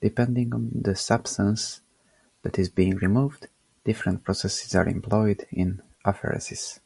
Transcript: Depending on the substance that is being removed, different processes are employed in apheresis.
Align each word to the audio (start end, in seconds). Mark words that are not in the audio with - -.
Depending 0.00 0.54
on 0.54 0.70
the 0.72 0.94
substance 0.94 1.80
that 2.42 2.60
is 2.60 2.68
being 2.68 2.94
removed, 2.98 3.48
different 3.82 4.22
processes 4.22 4.72
are 4.76 4.88
employed 4.88 5.48
in 5.50 5.82
apheresis. 6.06 6.78